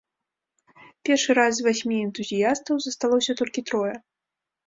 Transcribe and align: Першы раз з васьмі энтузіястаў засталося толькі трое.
Першы 1.09 1.31
раз 1.39 1.53
з 1.59 1.65
васьмі 1.67 1.95
энтузіястаў 2.05 2.75
засталося 2.85 3.31
толькі 3.43 3.65
трое. 3.71 3.93